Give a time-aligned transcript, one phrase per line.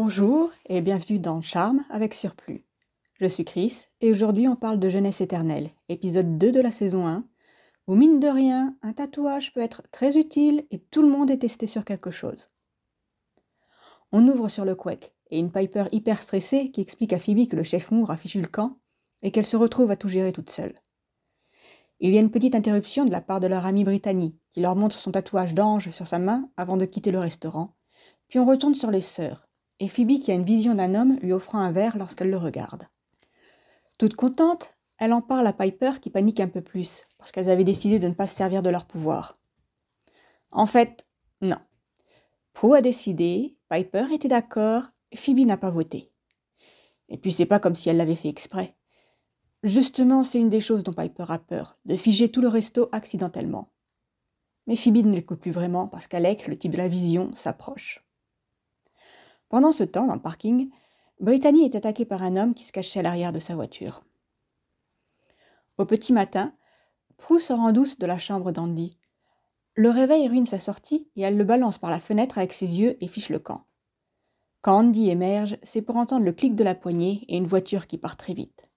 [0.00, 2.64] Bonjour et bienvenue dans Charme avec Surplus.
[3.14, 7.08] Je suis Chris et aujourd'hui on parle de Jeunesse éternelle, épisode 2 de la saison
[7.08, 7.24] 1,
[7.88, 11.38] où mine de rien, un tatouage peut être très utile et tout le monde est
[11.38, 12.48] testé sur quelque chose.
[14.12, 17.56] On ouvre sur le Quake et une Piper hyper stressée qui explique à Phoebe que
[17.56, 18.78] le chef Moore a fichu le camp
[19.22, 20.76] et qu'elle se retrouve à tout gérer toute seule.
[21.98, 24.76] Il y a une petite interruption de la part de leur amie Brittany qui leur
[24.76, 27.74] montre son tatouage d'ange sur sa main avant de quitter le restaurant,
[28.28, 29.47] puis on retourne sur les sœurs
[29.80, 32.88] et Phoebe qui a une vision d'un homme lui offrant un verre lorsqu'elle le regarde.
[33.98, 37.64] Toute contente, elle en parle à Piper qui panique un peu plus, parce qu'elles avaient
[37.64, 39.36] décidé de ne pas se servir de leur pouvoir.
[40.50, 41.06] En fait,
[41.40, 41.58] non.
[42.52, 46.12] Prue a décidé, Piper était d'accord, Phoebe n'a pas voté.
[47.08, 48.74] Et puis c'est pas comme si elle l'avait fait exprès.
[49.62, 53.72] Justement, c'est une des choses dont Piper a peur, de figer tout le resto accidentellement.
[54.66, 58.04] Mais Phoebe ne l'écoute plus vraiment parce qu'Alec, le type de la vision, s'approche.
[59.48, 60.70] Pendant ce temps, dans le parking,
[61.20, 64.04] Brittany est attaquée par un homme qui se cachait à l'arrière de sa voiture.
[65.78, 66.52] Au petit matin,
[67.16, 68.96] Prue sort en douce de la chambre d'Andy.
[69.74, 72.96] Le réveil ruine sa sortie et elle le balance par la fenêtre avec ses yeux
[73.02, 73.64] et fiche le camp.
[74.60, 77.98] Quand Andy émerge, c'est pour entendre le clic de la poignée et une voiture qui
[77.98, 78.70] part très vite.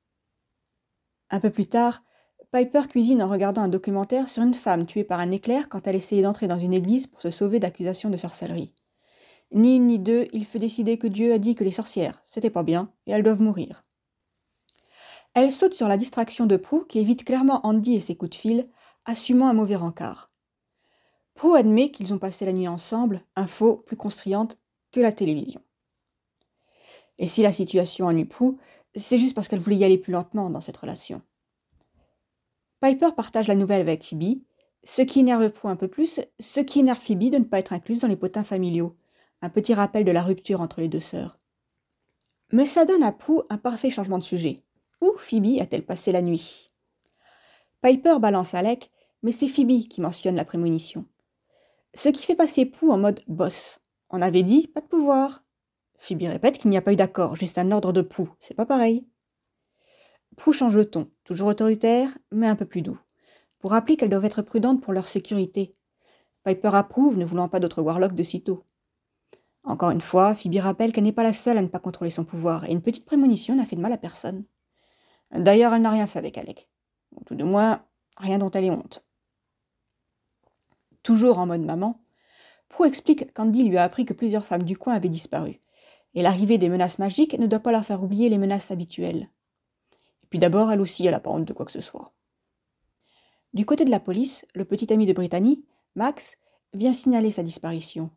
[1.29, 2.03] Un peu plus tard,
[2.51, 5.95] Piper cuisine en regardant un documentaire sur une femme tuée par un éclair quand elle
[5.95, 8.73] essayait d'entrer dans une église pour se sauver d'accusations de sorcellerie.
[9.51, 12.49] Ni une ni deux, il fait décider que Dieu a dit que les sorcières, c'était
[12.49, 13.83] pas bien, et elles doivent mourir.
[15.33, 18.35] Elle saute sur la distraction de Prue qui évite clairement Andy et ses coups de
[18.35, 18.69] fil,
[19.05, 20.27] assumant un mauvais rencard.
[21.35, 24.57] Prue admet qu'ils ont passé la nuit ensemble, info plus construyante
[24.91, 25.61] que la télévision.
[27.17, 28.57] Et si la situation ennuie Prue,
[28.95, 31.21] c'est juste parce qu'elle voulait y aller plus lentement dans cette relation.
[32.81, 34.41] Piper partage la nouvelle avec Phoebe,
[34.83, 37.73] ce qui énerve Prue un peu plus, ce qui énerve Phoebe de ne pas être
[37.73, 38.95] incluse dans les potins familiaux,
[39.41, 41.37] un petit rappel de la rupture entre les deux sœurs.
[42.51, 44.57] Mais ça donne à Prue un parfait changement de sujet.
[45.01, 46.69] Où Phoebe a-t-elle passé la nuit?
[47.81, 48.91] Piper balance Alec,
[49.23, 51.05] mais c'est Phoebe qui mentionne la prémonition.
[51.93, 53.79] Ce qui fait passer Prue en mode boss.
[54.09, 55.43] On avait dit pas de pouvoir.
[55.97, 58.29] Phoebe répète qu'il n'y a pas eu d'accord, juste un ordre de Prue.
[58.39, 59.07] C'est pas pareil.
[60.37, 62.99] Prue change le ton, toujours autoritaire, mais un peu plus doux,
[63.59, 65.73] pour rappeler qu'elles doivent être prudentes pour leur sécurité.
[66.43, 68.63] Piper approuve, ne voulant pas d'autres warlocks de sitôt.
[69.63, 72.25] Encore une fois, Phoebe rappelle qu'elle n'est pas la seule à ne pas contrôler son
[72.25, 74.43] pouvoir, et une petite prémonition n'a fait de mal à personne.
[75.31, 76.67] D'ailleurs, elle n'a rien fait avec Alec.
[77.15, 77.85] Ou tout de moins,
[78.17, 79.03] rien dont elle ait honte.
[81.03, 82.01] Toujours en mode maman,
[82.69, 85.61] Prue explique qu'Andy lui a appris que plusieurs femmes du coin avaient disparu,
[86.13, 89.29] et l'arrivée des menaces magiques ne doit pas leur faire oublier les menaces habituelles.
[90.23, 92.13] Et puis d'abord, elle aussi, elle n'a pas honte de quoi que ce soit.
[93.53, 96.37] Du côté de la police, le petit ami de Brittany, Max,
[96.73, 98.09] vient signaler sa disparition,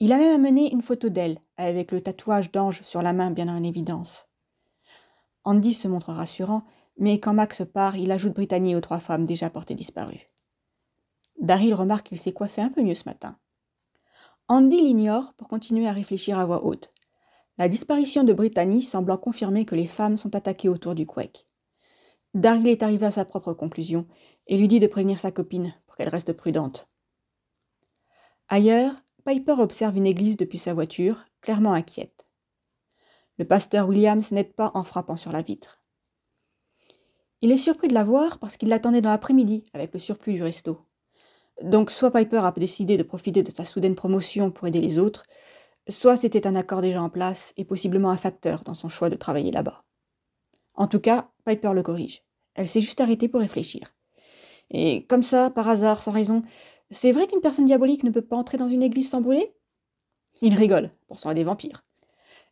[0.00, 3.48] il a même amené une photo d'elle, avec le tatouage d'ange sur la main bien
[3.48, 4.26] en évidence.
[5.44, 6.64] Andy se montre rassurant,
[6.96, 10.26] mais quand Max part, il ajoute Brittany aux trois femmes déjà portées disparues.
[11.38, 13.38] Daryl remarque qu'il s'est coiffé un peu mieux ce matin.
[14.48, 16.90] Andy l'ignore pour continuer à réfléchir à voix haute.
[17.58, 21.44] La disparition de Brittany semblant confirmer que les femmes sont attaquées autour du Quake.
[22.32, 24.06] Daryl est arrivé à sa propre conclusion
[24.46, 26.88] et lui dit de prévenir sa copine pour qu'elle reste prudente.
[28.48, 28.94] Ailleurs,
[29.24, 32.24] Piper observe une église depuis sa voiture, clairement inquiète.
[33.38, 35.82] Le pasteur Williams n'aide pas en frappant sur la vitre.
[37.42, 40.42] Il est surpris de la voir parce qu'il l'attendait dans l'après-midi avec le surplus du
[40.42, 40.80] resto.
[41.62, 45.24] Donc soit Piper a décidé de profiter de sa soudaine promotion pour aider les autres,
[45.88, 49.16] soit c'était un accord déjà en place et possiblement un facteur dans son choix de
[49.16, 49.80] travailler là-bas.
[50.74, 52.22] En tout cas, Piper le corrige.
[52.54, 53.94] Elle s'est juste arrêtée pour réfléchir.
[54.70, 56.42] Et comme ça, par hasard, sans raison,
[56.90, 59.54] c'est vrai qu'une personne diabolique ne peut pas entrer dans une église sans brûler?
[60.42, 61.84] Il rigole, pensant à des vampires.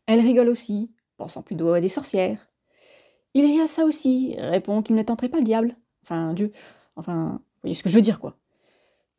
[0.06, 2.48] Elle rigole aussi, pensant plutôt à des sorcières.
[3.34, 5.76] Il rit à ça aussi, répond qu'il ne tenterait pas le diable.
[6.02, 6.52] Enfin, Dieu.
[6.96, 8.38] Enfin, vous voyez ce que je veux dire, quoi.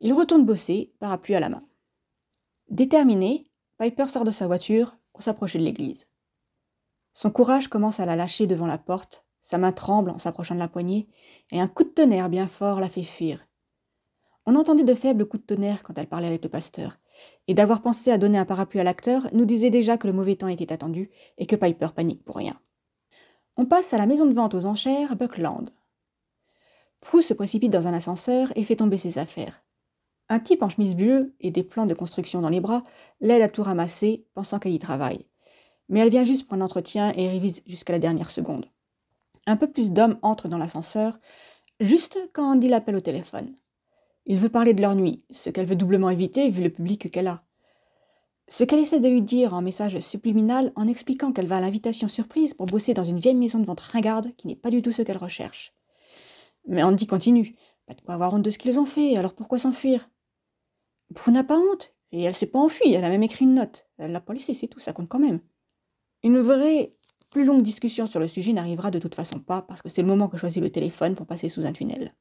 [0.00, 1.64] Il retourne bosser, parapluie à la main.
[2.68, 3.46] Déterminé,
[3.78, 6.06] Piper sort de sa voiture pour s'approcher de l'église.
[7.12, 10.60] Son courage commence à la lâcher devant la porte, sa main tremble en s'approchant de
[10.60, 11.08] la poignée,
[11.50, 13.44] et un coup de tonnerre bien fort la fait fuir,
[14.50, 16.98] on entendait de faibles coups de tonnerre quand elle parlait avec le pasteur,
[17.46, 20.34] et d'avoir pensé à donner un parapluie à l'acteur nous disait déjà que le mauvais
[20.34, 21.08] temps était attendu
[21.38, 22.58] et que Piper panique pour rien.
[23.56, 25.70] On passe à la maison de vente aux enchères Buckland.
[27.00, 29.62] Prue se précipite dans un ascenseur et fait tomber ses affaires.
[30.28, 32.82] Un type en chemise bleue et des plans de construction dans les bras
[33.20, 35.26] l'aide à tout ramasser, pensant qu'elle y travaille.
[35.88, 38.66] Mais elle vient juste pour un entretien et révise jusqu'à la dernière seconde.
[39.46, 41.20] Un peu plus d'hommes entrent dans l'ascenseur,
[41.78, 43.54] juste quand Andy l'appelle au téléphone.
[44.30, 47.26] Il veut parler de leur nuit, ce qu'elle veut doublement éviter vu le public qu'elle
[47.26, 47.42] a.
[48.46, 52.06] Ce qu'elle essaie de lui dire en message subliminal en expliquant qu'elle va à l'invitation
[52.06, 54.92] surprise pour bosser dans une vieille maison de vente ringarde qui n'est pas du tout
[54.92, 55.74] ce qu'elle recherche.
[56.68, 57.56] Mais Andy continue.
[57.86, 60.08] Pas de quoi avoir honte de ce qu'ils ont fait, alors pourquoi s'enfuir?
[61.12, 63.88] Prue n'a pas honte, et elle s'est pas enfuie, elle a même écrit une note.
[63.98, 65.40] Elle l'a pas laissé, c'est tout, ça compte quand même.
[66.22, 66.94] Une vraie,
[67.30, 70.08] plus longue discussion sur le sujet n'arrivera de toute façon pas, parce que c'est le
[70.08, 72.12] moment que choisit le téléphone pour passer sous un tunnel.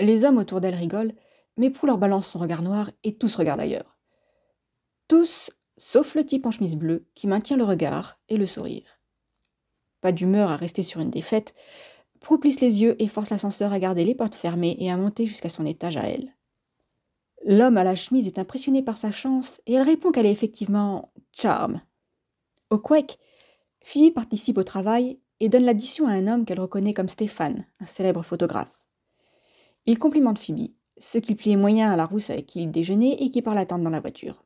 [0.00, 1.12] Les hommes autour d'elle rigolent,
[1.58, 3.98] mais Prue leur balance son regard noir et tous regardent ailleurs.
[5.08, 9.00] Tous, sauf le type en chemise bleue, qui maintient le regard et le sourire.
[10.00, 11.54] Pas d'humeur à rester sur une défaite,
[12.20, 15.26] Prue plisse les yeux et force l'ascenseur à garder les portes fermées et à monter
[15.26, 16.34] jusqu'à son étage à elle.
[17.44, 21.12] L'homme à la chemise est impressionné par sa chance et elle répond qu'elle est effectivement
[21.32, 21.80] charme.
[22.70, 23.18] Au Quake,
[23.84, 27.86] Phoebe participe au travail et donne l'addition à un homme qu'elle reconnaît comme Stéphane, un
[27.86, 28.82] célèbre photographe.
[29.86, 33.30] Il complimente Phoebe, ce qui plie moyen à la rousse avec qui il déjeunait et
[33.30, 34.44] qui part l'attendre dans la voiture.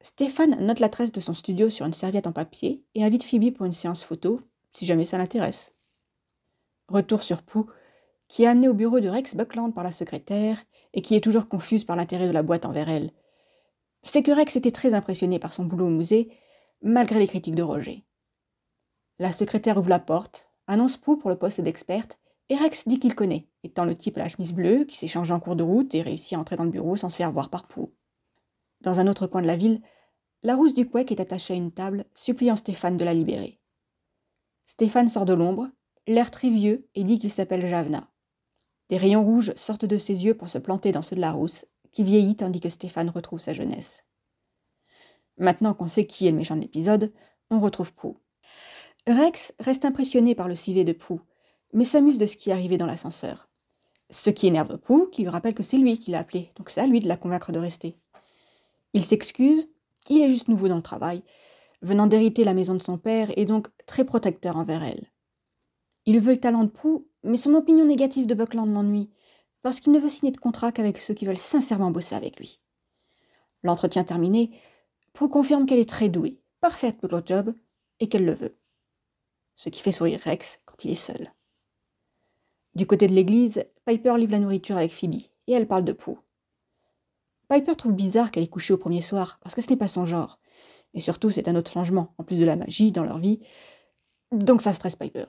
[0.00, 3.64] Stéphane note l'adresse de son studio sur une serviette en papier et invite Phoebe pour
[3.64, 4.38] une séance photo,
[4.70, 5.72] si jamais ça l'intéresse.
[6.88, 7.70] Retour sur Pou,
[8.28, 10.62] qui est amené au bureau de Rex Buckland par la secrétaire
[10.92, 13.12] et qui est toujours confuse par l'intérêt de la boîte envers elle.
[14.02, 16.30] C'est que Rex était très impressionné par son boulot au musée,
[16.82, 18.04] malgré les critiques de Roger.
[19.18, 22.18] La secrétaire ouvre la porte, annonce Pou pour le poste d'experte,
[22.48, 25.32] et Rex dit qu'il connaît, étant le type à la chemise bleue qui s'est changé
[25.32, 27.48] en cours de route et réussit à entrer dans le bureau sans se faire voir
[27.48, 27.88] par Pou.
[28.82, 29.80] Dans un autre coin de la ville,
[30.42, 33.60] la rousse du couec est attachée à une table, suppliant Stéphane de la libérer.
[34.66, 35.70] Stéphane sort de l'ombre,
[36.06, 38.10] l'air très vieux, et dit qu'il s'appelle Javna.
[38.90, 41.64] Des rayons rouges sortent de ses yeux pour se planter dans ceux de la rousse,
[41.92, 44.04] qui vieillit tandis que Stéphane retrouve sa jeunesse.
[45.38, 47.12] Maintenant qu'on sait qui est le méchant de l'épisode,
[47.50, 48.14] on retrouve Prue.
[49.06, 51.20] Rex reste impressionné par le civet de Prue,
[51.74, 53.48] mais s'amuse de ce qui est arrivé dans l'ascenseur.
[54.08, 56.80] Ce qui énerve Prue, qui lui rappelle que c'est lui qui l'a appelé, donc c'est
[56.80, 57.98] à lui de la convaincre de rester.
[58.92, 59.68] Il s'excuse,
[60.08, 61.22] il est juste nouveau dans le travail,
[61.82, 65.10] venant d'hériter la maison de son père et donc très protecteur envers elle.
[66.06, 69.10] Il veut le talent de Prue, mais son opinion négative de Buckland l'ennuie,
[69.62, 72.60] parce qu'il ne veut signer de contrat qu'avec ceux qui veulent sincèrement bosser avec lui.
[73.64, 74.56] L'entretien terminé,
[75.12, 77.52] Prue confirme qu'elle est très douée, parfaite pour le job,
[77.98, 78.56] et qu'elle le veut.
[79.56, 81.32] Ce qui fait sourire Rex quand il est seul.
[82.74, 86.16] Du côté de l'église, Piper livre la nourriture avec Phoebe, et elle parle de Prue.
[87.48, 90.06] Piper trouve bizarre qu'elle ait couché au premier soir, parce que ce n'est pas son
[90.06, 90.40] genre.
[90.92, 93.38] Et surtout, c'est un autre changement, en plus de la magie dans leur vie.
[94.32, 95.26] Donc ça stresse Piper.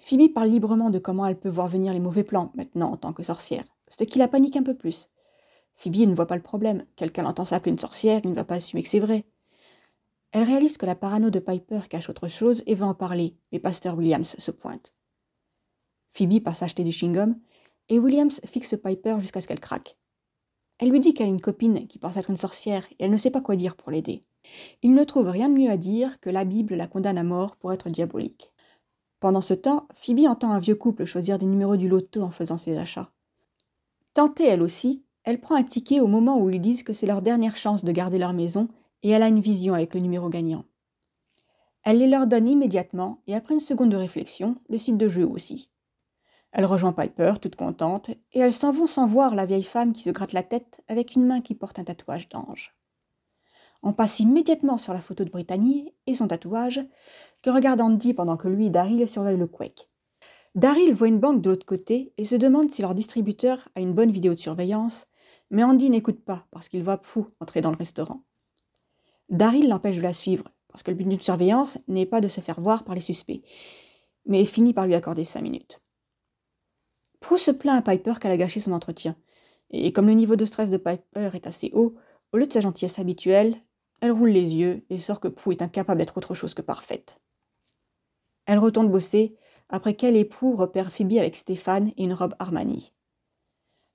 [0.00, 3.12] Phoebe parle librement de comment elle peut voir venir les mauvais plans maintenant en tant
[3.12, 5.10] que sorcière, ce qui la panique un peu plus.
[5.74, 6.86] Phoebe ne voit pas le problème.
[6.96, 9.26] Quelqu'un entend s'appeler une sorcière, il ne va pas assumer que c'est vrai.
[10.32, 13.58] Elle réalise que la parano de Piper cache autre chose et va en parler, mais
[13.58, 14.94] Pasteur Williams se pointe.
[16.14, 17.36] Phoebe passe acheter du chewing-gum
[17.88, 19.96] et Williams fixe Piper jusqu'à ce qu'elle craque.
[20.78, 23.16] Elle lui dit qu'elle a une copine qui pense être une sorcière et elle ne
[23.16, 24.20] sait pas quoi dire pour l'aider.
[24.82, 27.56] Il ne trouve rien de mieux à dire que la Bible la condamne à mort
[27.56, 28.52] pour être diabolique.
[29.18, 32.56] Pendant ce temps, Phoebe entend un vieux couple choisir des numéros du loto en faisant
[32.56, 33.10] ses achats.
[34.12, 37.22] Tentée elle aussi, elle prend un ticket au moment où ils disent que c'est leur
[37.22, 38.68] dernière chance de garder leur maison
[39.02, 40.64] et elle a une vision avec le numéro gagnant.
[41.82, 45.70] Elle les leur donne immédiatement et après une seconde de réflexion, décide de jouer aussi.
[46.56, 50.02] Elle rejoint Piper, toute contente, et elles s'en vont sans voir la vieille femme qui
[50.02, 52.76] se gratte la tête avec une main qui porte un tatouage d'ange.
[53.82, 56.80] On passe immédiatement sur la photo de Brittany et son tatouage,
[57.42, 59.90] que regarde Andy pendant que lui et Daryl surveillent le Quake.
[60.54, 63.92] Daryl voit une banque de l'autre côté et se demande si leur distributeur a une
[63.92, 65.08] bonne vidéo de surveillance,
[65.50, 68.22] mais Andy n'écoute pas parce qu'il voit Pou entrer dans le restaurant.
[69.28, 72.40] Daryl l'empêche de la suivre parce que le but d'une surveillance n'est pas de se
[72.40, 73.42] faire voir par les suspects,
[74.24, 75.80] mais finit par lui accorder cinq minutes.
[77.24, 79.14] Pou se plaint à Piper qu'elle a gâché son entretien,
[79.70, 81.94] et comme le niveau de stress de Piper est assez haut,
[82.32, 83.58] au lieu de sa gentillesse habituelle,
[84.02, 87.18] elle roule les yeux et sort que Pou est incapable d'être autre chose que parfaite.
[88.44, 89.38] Elle retourne bosser,
[89.70, 92.92] après qu'elle et Pou repèrent Phoebe avec Stéphane et une robe Armani.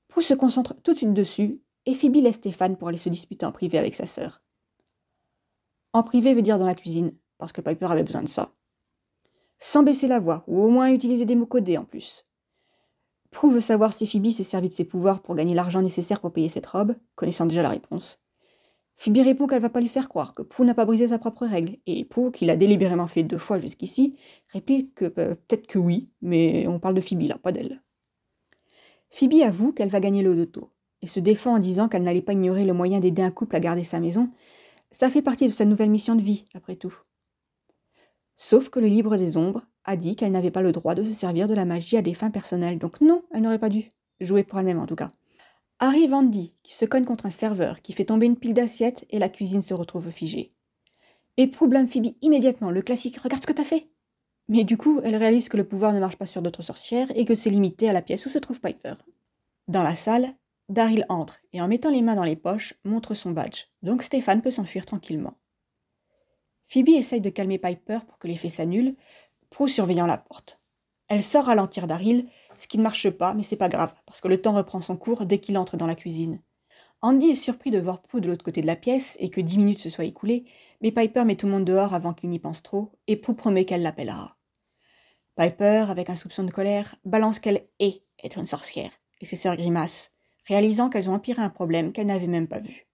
[0.07, 3.45] Pou se concentre tout de suite dessus, et Phoebe laisse Stéphane pour aller se disputer
[3.45, 4.41] en privé avec sa sœur.
[5.93, 8.55] En privé veut dire dans la cuisine, parce que Piper avait besoin de ça.
[9.59, 12.23] Sans baisser la voix, ou au moins utiliser des mots codés en plus.
[13.31, 16.33] Pou veut savoir si Phoebe s'est servi de ses pouvoirs pour gagner l'argent nécessaire pour
[16.33, 18.19] payer cette robe, connaissant déjà la réponse.
[18.97, 21.45] Phoebe répond qu'elle va pas lui faire croire que Pou n'a pas brisé sa propre
[21.45, 24.17] règle, et Pou, qui l'a délibérément fait deux fois jusqu'ici,
[24.49, 27.81] réplique que euh, peut-être que oui, mais on parle de Phoebe là, pas d'elle.
[29.09, 30.71] Phoebe avoue qu'elle va gagner le loto,
[31.01, 33.59] et se défend en disant qu'elle n'allait pas ignorer le moyen d'aider un couple à
[33.59, 34.31] garder sa maison.
[34.91, 36.95] Ça fait partie de sa nouvelle mission de vie, après tout.
[38.35, 41.13] Sauf que le libre des ombres a dit qu'elle n'avait pas le droit de se
[41.13, 44.43] servir de la magie à des fins personnelles, donc non, elle n'aurait pas dû jouer
[44.43, 45.09] pour elle-même en tout cas.
[45.79, 49.19] Arrive Andy, qui se cogne contre un serveur, qui fait tomber une pile d'assiettes et
[49.19, 50.49] la cuisine se retrouve figée.
[51.37, 53.87] Et Prue blâme Phoebe immédiatement, le classique Regarde ce que t'as fait
[54.49, 57.23] Mais du coup, elle réalise que le pouvoir ne marche pas sur d'autres sorcières et
[57.23, 58.95] que c'est limité à la pièce où se trouve Piper.
[59.69, 60.35] Dans la salle,
[60.67, 64.41] Daryl entre et en mettant les mains dans les poches, montre son badge, donc Stéphane
[64.41, 65.37] peut s'enfuir tranquillement.
[66.67, 68.95] Phoebe essaye de calmer Piper pour que l'effet s'annule,
[69.49, 70.59] Prue surveillant la porte.
[71.07, 72.27] Elle sort ralentir Daryl,
[72.57, 74.95] ce qui ne marche pas, mais c'est pas grave, parce que le temps reprend son
[74.95, 76.41] cours dès qu'il entre dans la cuisine.
[77.01, 79.57] Andy est surpris de voir Prue de l'autre côté de la pièce et que dix
[79.57, 80.45] minutes se soient écoulées,
[80.81, 83.65] mais Piper met tout le monde dehors avant qu'il n'y pense trop, et Prue promet
[83.65, 84.37] qu'elle l'appellera.
[85.35, 88.91] Piper, avec un soupçon de colère, balance qu'elle est être une sorcière,
[89.21, 90.11] et ses sœurs grimacent,
[90.47, 92.87] réalisant qu'elles ont empiré un problème qu'elles n'avaient même pas vu.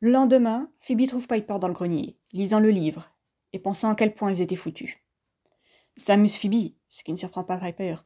[0.00, 3.12] Le lendemain, Phoebe trouve Piper dans le grenier, lisant le livre,
[3.52, 4.98] et pensant à quel point elles étaient foutues.
[5.96, 7.96] Ça amuse Phoebe, ce qui ne surprend pas Piper.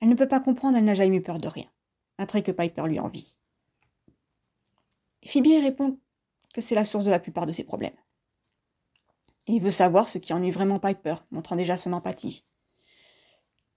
[0.00, 1.70] Elle ne peut pas comprendre, elle n'a jamais eu peur de rien.
[2.18, 3.36] Un trait que Piper lui envie.
[5.24, 5.98] Phoebe répond
[6.52, 7.96] que c'est la source de la plupart de ses problèmes.
[9.46, 12.44] il veut savoir ce qui ennuie vraiment Piper, montrant déjà son empathie.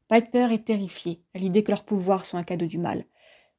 [0.07, 3.03] Piper est terrifiée à l'idée que leurs pouvoirs sont un cadeau du mal,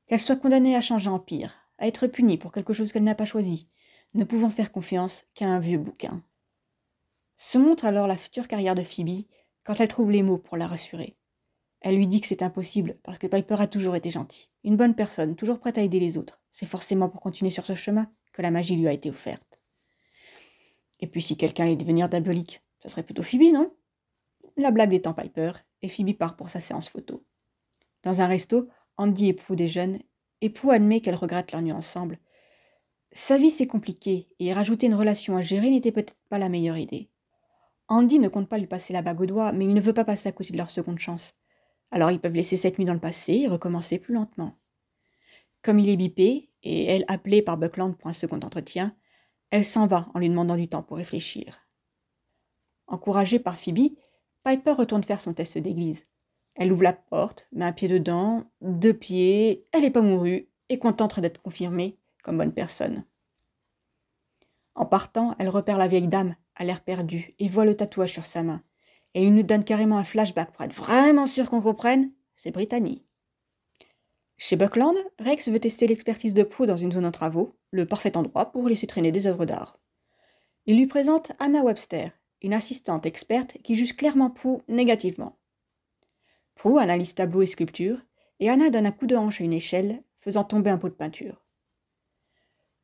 [0.06, 3.14] qu'elle soit condamnée à changer en pire, à être punie pour quelque chose qu'elle n'a
[3.14, 3.68] pas choisi,
[4.14, 6.22] ne pouvant faire confiance qu'à un vieux bouquin.
[7.36, 9.26] Se montre alors la future carrière de Phoebe
[9.68, 11.14] quand elle trouve les mots pour la rassurer.
[11.82, 14.94] Elle lui dit que c'est impossible parce que Piper a toujours été gentille, une bonne
[14.94, 16.40] personne, toujours prête à aider les autres.
[16.50, 19.60] C'est forcément pour continuer sur ce chemin que la magie lui a été offerte.
[21.00, 23.70] Et puis si quelqu'un allait devenir diabolique, ce serait plutôt Phoebe, non?
[24.56, 27.22] La blague étant Piper, et Phoebe part pour sa séance photo.
[28.04, 29.98] Dans un resto, Andy et Prue déjeunent,
[30.40, 32.18] et admet qu'elle regrette leur nuit ensemble.
[33.12, 36.78] Sa vie c'est compliqué, et rajouter une relation à gérer n'était peut-être pas la meilleure
[36.78, 37.10] idée.
[37.88, 40.04] Andy ne compte pas lui passer la bague au doigt, mais il ne veut pas
[40.04, 41.34] passer à côté de leur seconde chance.
[41.90, 44.54] Alors ils peuvent laisser cette nuit dans le passé et recommencer plus lentement.
[45.62, 48.94] Comme il est bipé, et elle appelée par Buckland pour un second entretien,
[49.50, 51.60] elle s'en va en lui demandant du temps pour réfléchir.
[52.86, 53.94] Encouragée par Phoebe,
[54.44, 56.04] Piper retourne faire son test d'église.
[56.54, 60.78] Elle ouvre la porte, met un pied dedans, deux pieds, elle n'est pas mourue et
[60.78, 63.04] contente d'être confirmée comme bonne personne.
[64.74, 68.26] En partant, elle repère la vieille dame, à l'air perdu, et voit le tatouage sur
[68.26, 68.62] sa main.
[69.14, 73.04] Et il nous donne carrément un flashback pour être vraiment sûr qu'on comprenne, c'est Brittany.
[74.36, 78.16] Chez Buckland, Rex veut tester l'expertise de Prue dans une zone en travaux, le parfait
[78.16, 79.78] endroit pour laisser traîner des œuvres d'art.
[80.66, 82.10] Il lui présente Anna Webster,
[82.42, 85.38] une assistante experte qui juge clairement Prue négativement.
[86.54, 88.04] Prue analyse tableaux et sculptures,
[88.40, 90.94] et Anna donne un coup de hanche à une échelle, faisant tomber un pot de
[90.94, 91.44] peinture.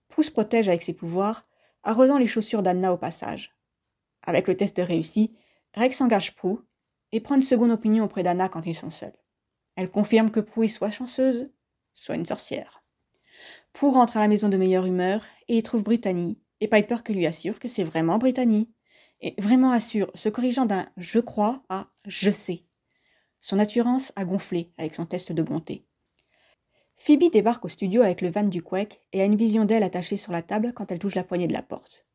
[0.08, 1.46] Prue se protège avec ses pouvoirs,
[1.82, 3.53] arrosant les chaussures d'Anna au passage.
[4.24, 5.30] Avec le test réussi,
[5.74, 6.58] Rex engage Prue
[7.12, 9.16] et prend une seconde opinion auprès d'Anna quand ils sont seuls.
[9.76, 11.50] Elle confirme que Prue est soit chanceuse,
[11.92, 12.82] soit une sorcière.
[13.72, 17.12] Prue rentre à la maison de meilleure humeur et y trouve Brittany, et Piper que
[17.12, 18.72] lui assure que c'est vraiment Brittany,
[19.20, 22.64] et vraiment assure, se corrigeant d'un je crois à je sais.
[23.40, 25.86] Son assurance a gonflé avec son test de bonté.
[26.96, 30.16] Phoebe débarque au studio avec le van du Quake et a une vision d'elle attachée
[30.16, 32.06] sur la table quand elle touche la poignée de la porte.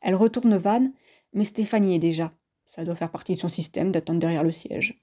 [0.00, 0.90] Elle retourne au van,
[1.32, 2.32] mais Stéphanie est déjà.
[2.64, 5.02] Ça doit faire partie de son système d'attendre derrière le siège.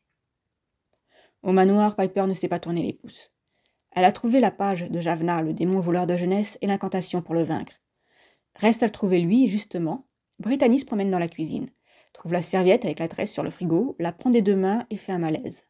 [1.44, 3.34] Au manoir, Piper ne s'est pas tourné les pouces.
[3.92, 7.36] Elle a trouvé la page de Javna, le démon voleur de jeunesse, et l'incantation pour
[7.36, 7.82] le vaincre.
[8.56, 10.08] Reste à le trouver lui, justement.
[10.40, 11.70] Brittany se promène dans la cuisine
[12.18, 14.98] trouve la serviette avec la tresse sur le frigo, la prend des deux mains et
[14.98, 15.66] fait un malaise.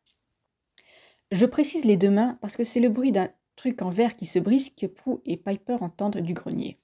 [1.31, 4.25] Je précise les deux mains parce que c'est le bruit d'un truc en verre qui
[4.25, 6.77] se brise que Prue et Piper entendent du grenier.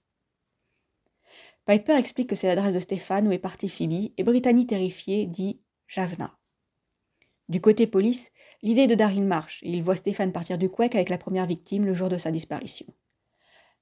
[1.65, 5.61] Piper explique que c'est l'adresse de Stéphane où est partie Phoebe et Brittany terrifiée dit
[5.87, 6.37] Javna.
[7.47, 11.09] Du côté police, l'idée de Daryl marche et il voit Stéphane partir du Quake avec
[11.09, 12.85] la première victime le jour de sa disparition.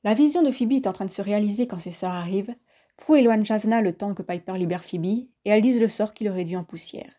[0.03, 2.53] La vision de Phoebe est en train de se réaliser quand ses sœurs arrivent,
[2.97, 6.23] Prue éloigne Javna le temps que Piper libère Phoebe, et elle disent le sort qui
[6.23, 7.11] le réduit en poussière.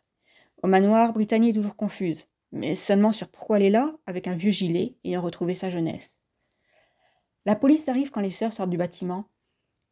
[0.62, 4.36] Au manoir, Brittany est toujours confuse, mais seulement sur pourquoi elle est là, avec un
[4.36, 6.20] vieux gilet, ayant retrouvé sa jeunesse.
[7.46, 9.24] La police arrive quand les sœurs sortent du bâtiment,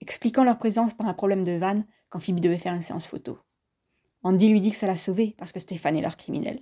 [0.01, 3.39] expliquant leur présence par un problème de vanne quand Phoebe devait faire une séance photo.
[4.23, 6.61] Andy lui dit que ça l'a sauvée parce que Stéphane est leur criminel.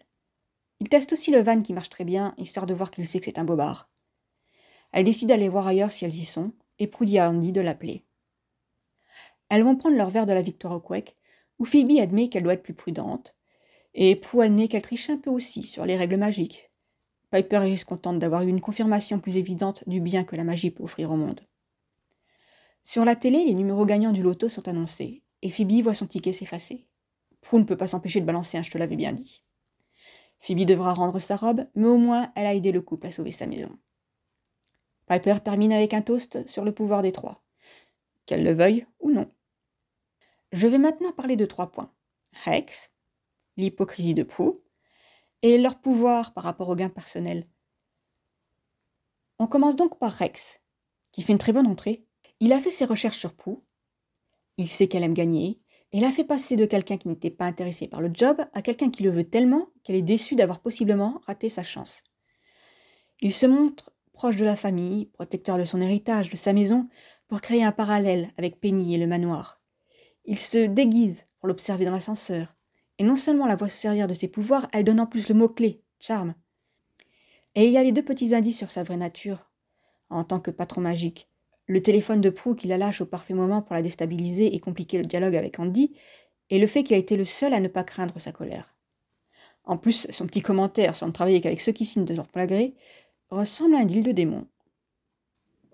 [0.80, 3.24] Il teste aussi le van qui marche très bien, histoire de voir qu'il sait que
[3.24, 3.90] c'est un bobard.
[4.92, 7.60] Elle décide d'aller voir ailleurs si elles y sont, et Prue dit à Andy de
[7.60, 8.04] l'appeler.
[9.48, 11.16] Elles vont prendre leur verre de la victoire au Quake,
[11.58, 13.34] où Phoebe admet qu'elle doit être plus prudente,
[13.94, 16.70] et Prue admet qu'elle triche un peu aussi sur les règles magiques.
[17.30, 20.70] Piper est juste contente d'avoir eu une confirmation plus évidente du bien que la magie
[20.70, 21.40] peut offrir au monde.
[22.88, 26.32] Sur la télé, les numéros gagnants du loto sont annoncés, et Phoebe voit son ticket
[26.32, 26.86] s'effacer.
[27.42, 29.44] Prue ne peut pas s'empêcher de balancer un je te l'avais bien dit.
[30.40, 33.30] Phoebe devra rendre sa robe, mais au moins elle a aidé le couple à sauver
[33.30, 33.78] sa maison.
[35.04, 37.44] Piper termine avec un toast sur le pouvoir des trois,
[38.24, 39.30] qu'elle le veuille ou non.
[40.52, 41.92] Je vais maintenant parler de trois points.
[42.46, 42.94] Rex,
[43.58, 44.54] l'hypocrisie de Prue,
[45.42, 47.44] et leur pouvoir par rapport au gain personnel.
[49.38, 50.58] On commence donc par Rex,
[51.12, 52.07] qui fait une très bonne entrée.
[52.40, 53.58] Il a fait ses recherches sur Prue,
[54.58, 55.60] il sait qu'elle aime gagner,
[55.92, 58.90] et l'a fait passer de quelqu'un qui n'était pas intéressé par le job à quelqu'un
[58.90, 62.04] qui le veut tellement qu'elle est déçue d'avoir possiblement raté sa chance.
[63.20, 66.88] Il se montre proche de la famille, protecteur de son héritage, de sa maison,
[67.28, 69.60] pour créer un parallèle avec Penny et le manoir.
[70.24, 72.54] Il se déguise pour l'observer dans l'ascenseur,
[72.98, 75.34] et non seulement la voit se servir de ses pouvoirs, elle donne en plus le
[75.34, 76.34] mot-clé, charme.
[77.54, 79.50] Et il y a les deux petits indices sur sa vraie nature,
[80.10, 81.27] en tant que patron magique.
[81.68, 84.96] Le téléphone de Prue qui la lâche au parfait moment pour la déstabiliser et compliquer
[84.96, 85.92] le dialogue avec Andy,
[86.48, 88.74] et le fait qu'il a été le seul à ne pas craindre sa colère.
[89.64, 92.46] En plus, son petit commentaire sur ne travailler qu'avec ceux qui signent de leur plein
[93.28, 94.46] ressemble à un deal de démon.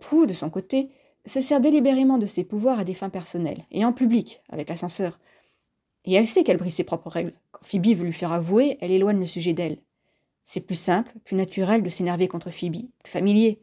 [0.00, 0.90] Prue, de son côté,
[1.26, 5.20] se sert délibérément de ses pouvoirs à des fins personnelles, et en public, avec l'ascenseur.
[6.04, 7.34] Et elle sait qu'elle brise ses propres règles.
[7.52, 9.78] Quand Phoebe veut lui faire avouer, elle éloigne le sujet d'elle.
[10.44, 13.62] C'est plus simple, plus naturel de s'énerver contre Phoebe, plus familier.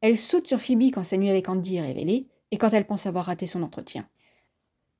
[0.00, 3.06] Elle saute sur Phoebe quand sa nuit avec Andy est révélée, et quand elle pense
[3.06, 4.08] avoir raté son entretien.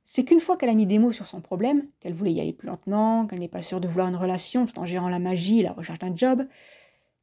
[0.05, 2.53] C'est qu'une fois qu'elle a mis des mots sur son problème, qu'elle voulait y aller
[2.53, 5.61] plus lentement, qu'elle n'est pas sûre de vouloir une relation tout en gérant la magie
[5.61, 6.47] et la recherche d'un job,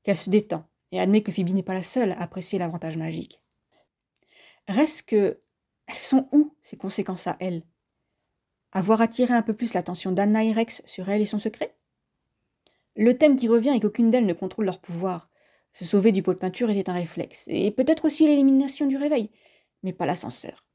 [0.04, 3.42] qu'elle se détend et admet que Phoebe n'est pas la seule à apprécier l'avantage magique.
[4.68, 5.40] Reste que,
[5.88, 7.64] elles sont où ces conséquences à elle?
[8.72, 11.76] Avoir attiré un peu plus l'attention d'Anna et Rex sur elle et son secret?
[12.96, 15.30] Le thème qui revient est qu'aucune d'elles ne contrôle leur pouvoir.
[15.76, 19.30] Se sauver du pot de peinture était un réflexe, et peut-être aussi l'élimination du réveil,
[19.84, 20.66] mais pas l'ascenseur.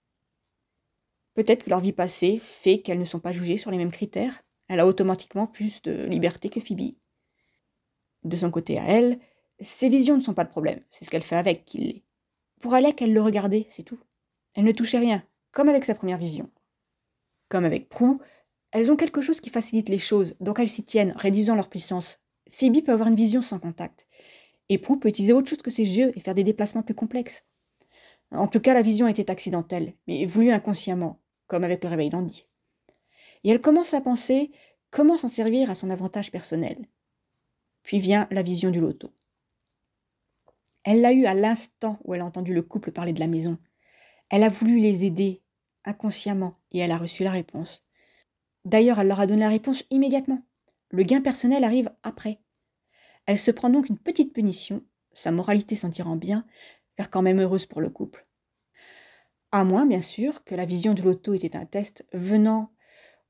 [1.32, 4.42] Peut-être que leur vie passée fait qu'elles ne sont pas jugées sur les mêmes critères.
[4.68, 6.90] Elle a automatiquement plus de liberté que Phoebe.
[8.24, 9.18] De son côté à elle,
[9.58, 12.04] ses visions ne sont pas le problème, c'est ce qu'elle fait avec qui l'est.
[12.60, 14.00] Pour Alec, elle le regardait, c'est tout.
[14.52, 16.50] Elle ne touchait rien, comme avec sa première vision.
[17.48, 18.18] Comme avec Prue,
[18.70, 22.20] elles ont quelque chose qui facilite les choses, donc elles s'y tiennent, réduisant leur puissance.
[22.50, 24.06] Phoebe peut avoir une vision sans contact.
[24.70, 27.44] Et Prue peut utiliser autre chose que ses yeux et faire des déplacements plus complexes.
[28.30, 32.46] En tout cas, la vision était accidentelle, mais voulue inconsciemment, comme avec le réveil d'Andy.
[33.42, 34.52] Et elle commence à penser
[34.92, 36.86] comment s'en servir à son avantage personnel.
[37.82, 39.10] Puis vient la vision du loto.
[40.84, 43.58] Elle l'a eu à l'instant où elle a entendu le couple parler de la maison.
[44.28, 45.42] Elle a voulu les aider,
[45.84, 47.84] inconsciemment, et elle a reçu la réponse.
[48.64, 50.40] D'ailleurs, elle leur a donné la réponse immédiatement.
[50.90, 52.38] Le gain personnel arrive après.
[53.30, 56.44] Elle se prend donc une petite punition, sa moralité s'en tirant bien,
[56.96, 58.24] car quand même heureuse pour le couple.
[59.52, 62.72] À moins, bien sûr, que la vision de l'auto était un test venant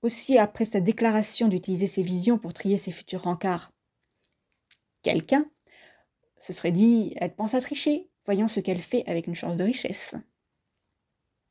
[0.00, 3.74] aussi après sa déclaration d'utiliser ses visions pour trier ses futurs rencarts.
[5.02, 5.44] Quelqu'un
[6.38, 9.64] se serait dit Elle pense à tricher, voyons ce qu'elle fait avec une chance de
[9.64, 10.14] richesse.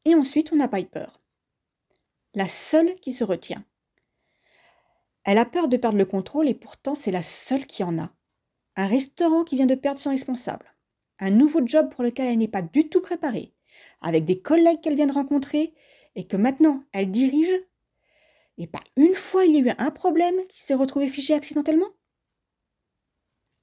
[0.06, 1.06] Et ensuite, on a Piper.
[2.34, 3.64] La seule qui se retient.
[5.24, 8.12] Elle a peur de perdre le contrôle et pourtant c'est la seule qui en a.
[8.80, 10.74] Un restaurant qui vient de perdre son responsable.
[11.20, 13.54] Un nouveau job pour lequel elle n'est pas du tout préparée.
[14.00, 15.74] Avec des collègues qu'elle vient de rencontrer
[16.16, 17.54] et que maintenant elle dirige.
[18.58, 21.90] Et pas une fois il y a eu un problème qui s'est retrouvé fiché accidentellement.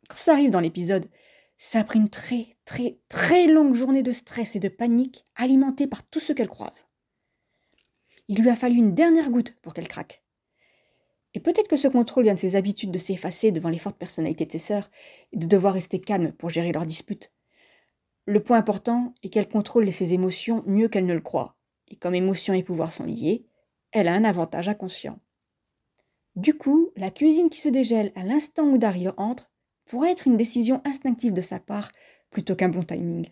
[0.07, 1.09] Quand ça arrive dans l'épisode,
[1.57, 5.87] ça a pris une très, très, très longue journée de stress et de panique alimentée
[5.87, 6.85] par tout ce qu'elle croise.
[8.29, 10.26] Il lui a fallu une dernière goutte pour qu'elle craque.
[11.37, 14.47] Et peut-être que ce contrôle vient de ses habitudes de s'effacer devant les fortes personnalités
[14.47, 14.91] de ses sœurs
[15.33, 17.31] et de devoir rester calme pour gérer leurs disputes.
[18.25, 21.59] Le point important est qu'elle contrôle ses émotions mieux qu'elle ne le croit.
[21.89, 23.45] Et comme émotion et pouvoir sont liés,
[23.93, 25.21] elle a un avantage inconscient.
[26.37, 29.53] Du coup, la cuisine qui se dégèle à l'instant où Daryl entre
[29.85, 31.93] pourrait être une décision instinctive de sa part
[32.31, 33.27] plutôt qu'un bon timing.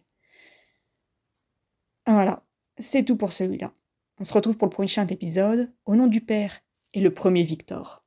[2.07, 2.45] Voilà,
[2.79, 3.73] c'est tout pour celui-là.
[4.21, 5.73] On se retrouve pour le prochain épisode.
[5.87, 6.64] Au nom du Père
[6.95, 8.04] et le premier Victor.